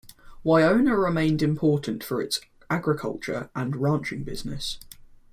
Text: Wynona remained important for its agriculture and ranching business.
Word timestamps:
Wynona 0.43 0.97
remained 0.99 1.43
important 1.43 2.03
for 2.03 2.23
its 2.23 2.41
agriculture 2.71 3.51
and 3.55 3.75
ranching 3.75 4.23
business. 4.23 4.79